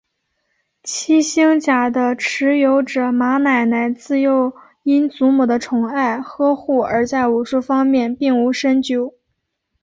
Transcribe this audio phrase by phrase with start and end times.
[0.81, 9.13] 七星甲的持有者马奶奶自幼因祖母的宠爱呵护而在武术方面并无深究。